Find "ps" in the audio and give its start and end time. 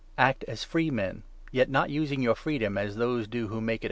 3.77-3.79